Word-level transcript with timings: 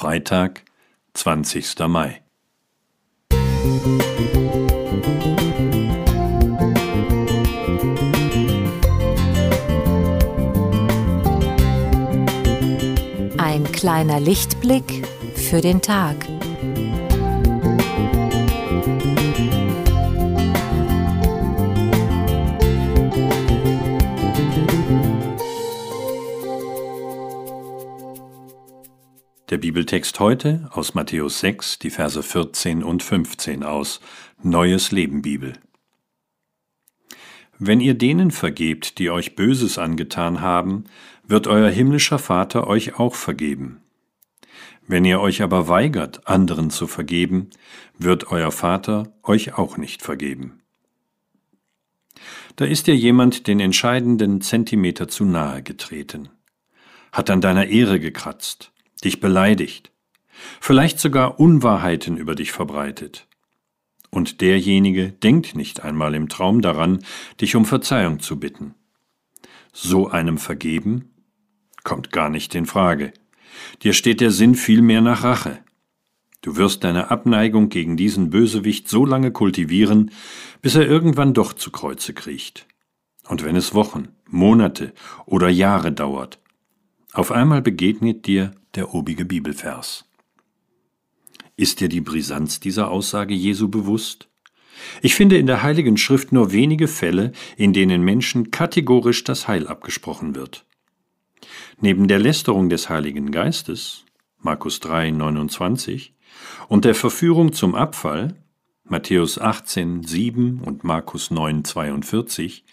Freitag, 0.00 0.62
20. 1.12 1.78
Mai. 1.86 2.22
Ein 13.36 13.70
kleiner 13.72 14.20
Lichtblick 14.20 15.06
für 15.34 15.60
den 15.60 15.82
Tag. 15.82 16.16
Der 29.50 29.58
Bibeltext 29.58 30.20
heute 30.20 30.70
aus 30.70 30.94
Matthäus 30.94 31.40
6, 31.40 31.80
die 31.80 31.90
Verse 31.90 32.22
14 32.22 32.84
und 32.84 33.02
15 33.02 33.64
aus 33.64 34.00
Neues 34.44 34.92
Leben 34.92 35.22
Bibel. 35.22 35.54
Wenn 37.58 37.80
ihr 37.80 37.94
denen 37.94 38.30
vergebt, 38.30 39.00
die 39.00 39.10
euch 39.10 39.34
Böses 39.34 39.76
angetan 39.76 40.40
haben, 40.40 40.84
wird 41.24 41.48
euer 41.48 41.68
himmlischer 41.68 42.20
Vater 42.20 42.68
euch 42.68 43.00
auch 43.00 43.16
vergeben. 43.16 43.80
Wenn 44.86 45.04
ihr 45.04 45.20
euch 45.20 45.42
aber 45.42 45.66
weigert, 45.66 46.28
anderen 46.28 46.70
zu 46.70 46.86
vergeben, 46.86 47.50
wird 47.98 48.30
euer 48.30 48.52
Vater 48.52 49.12
euch 49.24 49.58
auch 49.58 49.76
nicht 49.76 50.02
vergeben. 50.02 50.62
Da 52.54 52.66
ist 52.66 52.86
dir 52.86 52.94
jemand 52.94 53.48
den 53.48 53.58
entscheidenden 53.58 54.42
Zentimeter 54.42 55.08
zu 55.08 55.24
nahe 55.24 55.64
getreten, 55.64 56.28
hat 57.10 57.30
an 57.30 57.40
deiner 57.40 57.66
Ehre 57.66 57.98
gekratzt, 57.98 58.70
dich 59.00 59.20
beleidigt, 59.20 59.92
vielleicht 60.60 61.00
sogar 61.00 61.40
Unwahrheiten 61.40 62.16
über 62.16 62.34
dich 62.34 62.52
verbreitet. 62.52 63.26
Und 64.10 64.40
derjenige 64.40 65.12
denkt 65.12 65.54
nicht 65.54 65.84
einmal 65.84 66.14
im 66.14 66.28
Traum 66.28 66.60
daran, 66.62 67.04
dich 67.40 67.54
um 67.54 67.64
Verzeihung 67.64 68.20
zu 68.20 68.40
bitten. 68.40 68.74
So 69.72 70.08
einem 70.08 70.38
vergeben 70.38 71.10
kommt 71.84 72.10
gar 72.10 72.28
nicht 72.28 72.54
in 72.54 72.66
Frage. 72.66 73.12
Dir 73.82 73.92
steht 73.92 74.20
der 74.20 74.30
Sinn 74.30 74.54
vielmehr 74.54 75.00
nach 75.00 75.22
Rache. 75.22 75.60
Du 76.42 76.56
wirst 76.56 76.84
deine 76.84 77.10
Abneigung 77.10 77.68
gegen 77.68 77.96
diesen 77.96 78.30
Bösewicht 78.30 78.88
so 78.88 79.04
lange 79.04 79.30
kultivieren, 79.30 80.10
bis 80.62 80.74
er 80.74 80.86
irgendwann 80.86 81.34
doch 81.34 81.52
zu 81.52 81.70
Kreuze 81.70 82.14
kriecht. 82.14 82.66
Und 83.28 83.44
wenn 83.44 83.56
es 83.56 83.74
Wochen, 83.74 84.08
Monate 84.26 84.92
oder 85.26 85.48
Jahre 85.48 85.92
dauert, 85.92 86.38
auf 87.12 87.30
einmal 87.30 87.60
begegnet 87.60 88.26
dir 88.26 88.52
der 88.74 88.94
obige 88.94 89.24
Bibelvers. 89.24 90.04
Ist 91.56 91.80
dir 91.80 91.88
die 91.88 92.00
Brisanz 92.00 92.60
dieser 92.60 92.90
Aussage 92.90 93.34
Jesu 93.34 93.68
bewusst? 93.68 94.28
Ich 95.02 95.14
finde 95.14 95.36
in 95.36 95.46
der 95.46 95.62
Heiligen 95.62 95.96
Schrift 95.96 96.32
nur 96.32 96.52
wenige 96.52 96.88
Fälle, 96.88 97.32
in 97.56 97.72
denen 97.72 98.02
Menschen 98.02 98.50
kategorisch 98.50 99.24
das 99.24 99.46
Heil 99.46 99.66
abgesprochen 99.66 100.34
wird. 100.34 100.64
Neben 101.80 102.08
der 102.08 102.18
Lästerung 102.18 102.68
des 102.68 102.88
Heiligen 102.88 103.30
Geistes, 103.30 104.04
Markus 104.38 104.80
3, 104.80 105.10
29, 105.10 106.14
und 106.68 106.84
der 106.84 106.94
Verführung 106.94 107.52
zum 107.52 107.74
Abfall, 107.74 108.34
Matthäus 108.84 109.38
18, 109.38 110.02
7 110.02 110.60
und 110.60 110.82
Markus 110.82 111.30
9, 111.30 111.64
42, 111.64 112.64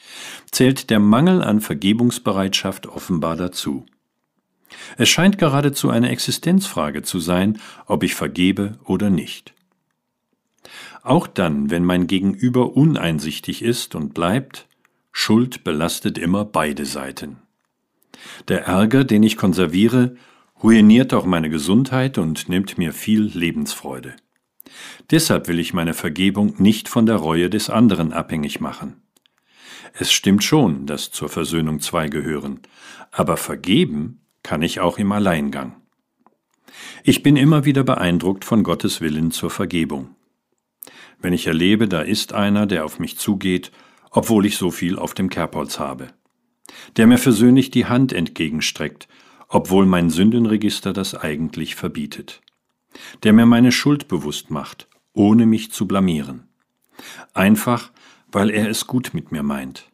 zählt 0.51 0.89
der 0.89 0.99
Mangel 0.99 1.43
an 1.43 1.61
Vergebungsbereitschaft 1.61 2.87
offenbar 2.87 3.35
dazu. 3.35 3.85
Es 4.97 5.09
scheint 5.09 5.37
geradezu 5.37 5.89
eine 5.89 6.09
Existenzfrage 6.09 7.01
zu 7.03 7.19
sein, 7.19 7.59
ob 7.85 8.03
ich 8.03 8.15
vergebe 8.15 8.77
oder 8.83 9.09
nicht. 9.09 9.53
Auch 11.03 11.27
dann, 11.27 11.69
wenn 11.69 11.85
mein 11.85 12.07
Gegenüber 12.07 12.75
uneinsichtig 12.75 13.61
ist 13.61 13.95
und 13.95 14.13
bleibt, 14.13 14.67
Schuld 15.11 15.63
belastet 15.63 16.17
immer 16.17 16.45
beide 16.45 16.85
Seiten. 16.85 17.37
Der 18.47 18.65
Ärger, 18.65 19.03
den 19.03 19.23
ich 19.23 19.37
konserviere, 19.37 20.15
ruiniert 20.61 21.13
auch 21.13 21.25
meine 21.25 21.49
Gesundheit 21.49 22.17
und 22.17 22.49
nimmt 22.49 22.77
mir 22.77 22.93
viel 22.93 23.21
Lebensfreude. 23.21 24.15
Deshalb 25.11 25.47
will 25.47 25.59
ich 25.59 25.73
meine 25.73 25.93
Vergebung 25.93 26.55
nicht 26.57 26.89
von 26.89 27.05
der 27.05 27.15
Reue 27.15 27.49
des 27.49 27.69
anderen 27.69 28.11
abhängig 28.11 28.59
machen. 28.59 29.01
Es 29.93 30.11
stimmt 30.11 30.43
schon, 30.43 30.85
dass 30.85 31.11
zur 31.11 31.29
Versöhnung 31.29 31.79
zwei 31.79 32.09
gehören, 32.09 32.59
aber 33.11 33.37
vergeben 33.37 34.21
kann 34.47 34.61
ich 34.61 34.79
auch 34.79 34.97
im 34.97 35.11
Alleingang. 35.11 35.75
Ich 37.03 37.21
bin 37.21 37.35
immer 37.35 37.65
wieder 37.65 37.83
beeindruckt 37.83 38.45
von 38.45 38.63
Gottes 38.63 39.01
Willen 39.01 39.31
zur 39.31 39.49
Vergebung. 39.49 40.15
Wenn 41.19 41.33
ich 41.33 41.47
erlebe, 41.47 41.89
da 41.89 41.99
ist 41.99 42.31
einer, 42.31 42.65
der 42.65 42.85
auf 42.85 42.97
mich 42.97 43.17
zugeht, 43.17 43.73
obwohl 44.09 44.45
ich 44.45 44.55
so 44.55 44.71
viel 44.71 44.97
auf 44.97 45.13
dem 45.13 45.29
Kerbholz 45.29 45.79
habe, 45.79 46.13
der 46.95 47.07
mir 47.07 47.17
versöhnlich 47.17 47.71
die 47.71 47.87
Hand 47.87 48.13
entgegenstreckt, 48.13 49.09
obwohl 49.49 49.85
mein 49.85 50.09
Sündenregister 50.09 50.93
das 50.93 51.13
eigentlich 51.13 51.75
verbietet, 51.75 52.39
der 53.23 53.33
mir 53.33 53.45
meine 53.45 53.73
Schuld 53.73 54.07
bewusst 54.07 54.49
macht, 54.49 54.87
ohne 55.11 55.45
mich 55.45 55.73
zu 55.73 55.87
blamieren, 55.87 56.47
einfach 57.33 57.91
weil 58.31 58.49
er 58.49 58.69
es 58.69 58.87
gut 58.87 59.13
mit 59.13 59.29
mir 59.33 59.43
meint. 59.43 59.89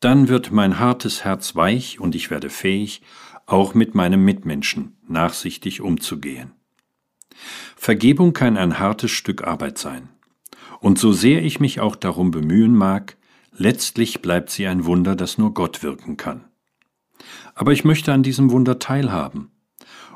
Dann 0.00 0.26
wird 0.26 0.50
mein 0.50 0.80
hartes 0.80 1.22
Herz 1.22 1.54
weich 1.54 2.00
und 2.00 2.16
ich 2.16 2.28
werde 2.28 2.50
fähig, 2.50 3.02
auch 3.46 3.74
mit 3.74 3.94
meinem 3.94 4.24
Mitmenschen 4.24 4.96
nachsichtig 5.06 5.80
umzugehen. 5.80 6.52
Vergebung 7.76 8.32
kann 8.32 8.56
ein 8.56 8.78
hartes 8.78 9.10
Stück 9.10 9.44
Arbeit 9.44 9.78
sein. 9.78 10.08
Und 10.80 10.98
so 10.98 11.12
sehr 11.12 11.42
ich 11.42 11.60
mich 11.60 11.80
auch 11.80 11.96
darum 11.96 12.30
bemühen 12.30 12.74
mag, 12.74 13.16
letztlich 13.52 14.22
bleibt 14.22 14.50
sie 14.50 14.66
ein 14.66 14.84
Wunder, 14.84 15.16
das 15.16 15.38
nur 15.38 15.54
Gott 15.54 15.82
wirken 15.82 16.16
kann. 16.16 16.44
Aber 17.54 17.72
ich 17.72 17.84
möchte 17.84 18.12
an 18.12 18.22
diesem 18.22 18.50
Wunder 18.50 18.78
teilhaben. 18.78 19.50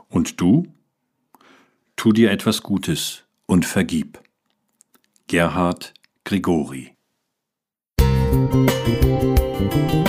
Und 0.08 0.40
du? 0.40 0.66
Tu 1.96 2.12
dir 2.12 2.30
etwas 2.30 2.62
Gutes 2.62 3.24
und 3.46 3.64
vergib. 3.64 4.20
Gerhard 5.28 5.94
Grigori 6.24 6.96
Musik 9.66 10.05